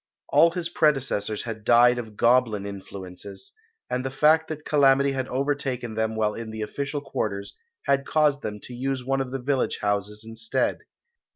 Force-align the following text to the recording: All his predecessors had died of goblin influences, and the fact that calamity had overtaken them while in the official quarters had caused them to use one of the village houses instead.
All 0.29 0.49
his 0.49 0.67
predecessors 0.67 1.43
had 1.43 1.63
died 1.63 1.99
of 1.99 2.17
goblin 2.17 2.65
influences, 2.65 3.53
and 3.87 4.03
the 4.03 4.09
fact 4.09 4.47
that 4.47 4.65
calamity 4.65 5.11
had 5.11 5.27
overtaken 5.27 5.93
them 5.93 6.15
while 6.15 6.33
in 6.33 6.49
the 6.49 6.63
official 6.63 7.01
quarters 7.01 7.55
had 7.85 8.07
caused 8.07 8.41
them 8.41 8.59
to 8.61 8.73
use 8.73 9.05
one 9.05 9.21
of 9.21 9.29
the 9.29 9.37
village 9.37 9.77
houses 9.79 10.23
instead. 10.27 10.79